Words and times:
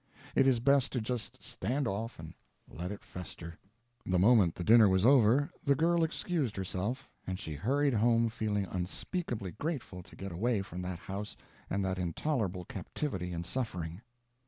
It 0.33 0.47
is 0.47 0.59
best 0.59 0.91
to 0.93 0.99
just 0.99 1.43
stand 1.43 1.87
off 1.87 2.17
and 2.17 2.33
let 2.67 2.91
it 2.91 3.03
fester. 3.03 3.59
The 4.03 4.17
moment 4.17 4.55
the 4.55 4.63
dinner 4.63 4.89
was 4.89 5.05
over 5.05 5.51
the 5.63 5.75
girl 5.75 6.03
excused 6.03 6.55
herself, 6.55 7.07
and 7.27 7.37
she 7.39 7.53
hurried 7.53 7.93
home 7.93 8.27
feeling 8.27 8.65
unspeakably 8.65 9.51
grateful 9.51 10.01
to 10.01 10.15
get 10.15 10.31
away 10.31 10.63
from 10.63 10.81
that 10.81 10.97
house 10.97 11.37
and 11.69 11.85
that 11.85 11.99
intolerable 11.99 12.65
captivity 12.65 13.31
and 13.31 13.45
suffering. 13.45 14.01